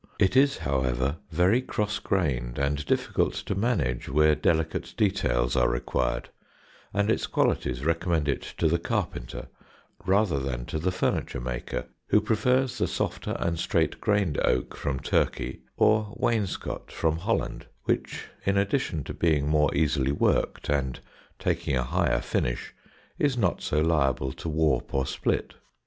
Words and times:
It 0.17 0.35
is, 0.35 0.57
however, 0.57 1.17
very 1.31 1.61
cross 1.61 1.99
grained 1.99 2.57
and 2.57 2.83
difficult 2.87 3.35
to 3.35 3.53
manage 3.53 4.09
where 4.09 4.33
delicate 4.33 4.95
details 4.97 5.55
are 5.55 5.69
required, 5.69 6.29
and 6.91 7.11
its 7.11 7.27
qualities 7.27 7.85
recommend 7.85 8.27
it 8.27 8.41
to 8.57 8.67
the 8.67 8.79
carpenter 8.79 9.47
rather 10.07 10.39
than 10.39 10.65
to 10.65 10.79
the 10.79 10.89
furniture 10.91 11.39
maker, 11.39 11.85
who 12.07 12.19
prefers 12.19 12.79
the 12.79 12.87
softer 12.87 13.35
and 13.37 13.59
straight 13.59 14.01
grained 14.01 14.39
oak 14.43 14.75
from 14.75 14.99
Turkey 14.99 15.59
or 15.77 16.15
wainscot 16.17 16.91
from 16.91 17.17
Holland, 17.17 17.67
which, 17.83 18.23
in 18.43 18.57
addition 18.57 19.03
to 19.03 19.13
being 19.13 19.47
more 19.47 19.71
easily 19.75 20.11
worked 20.11 20.67
and 20.67 20.99
taking 21.37 21.77
a 21.77 21.83
higher 21.83 22.21
finish, 22.21 22.73
is 23.19 23.37
not 23.37 23.61
so 23.61 23.79
liable 23.81 24.31
to 24.31 24.49
warp 24.49 24.95
or 24.95 25.05
split. 25.05 25.53